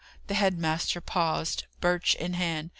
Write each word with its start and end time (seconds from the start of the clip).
The 0.25 0.33
head 0.33 0.57
master 0.57 0.99
paused, 0.99 1.65
birch 1.79 2.15
in 2.15 2.33
hand. 2.33 2.69